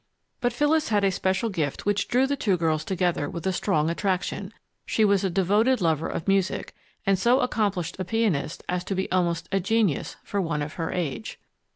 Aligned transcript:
But 0.39 0.51
Phyllis 0.51 0.89
had 0.89 1.03
a 1.03 1.11
special 1.11 1.51
gift 1.51 1.85
which 1.85 2.07
drew 2.07 2.25
the 2.25 2.35
two 2.35 2.57
girls 2.57 2.83
together 2.83 3.29
with 3.29 3.45
a 3.45 3.53
strong 3.53 3.87
attraction: 3.87 4.51
she 4.83 5.05
was 5.05 5.23
a 5.23 5.29
devoted 5.29 5.79
lover 5.79 6.07
of 6.07 6.27
music 6.27 6.73
and 7.05 7.19
so 7.19 7.39
accomplished 7.39 7.97
a 7.99 8.03
pianist 8.03 8.63
as 8.67 8.83
to 8.85 8.95
be 8.95 9.11
almost 9.11 9.47
a 9.51 9.59
genius 9.59 10.15
for 10.23 10.41
one 10.41 10.63
of 10.63 10.73
her 10.73 10.91
age. 10.91 11.39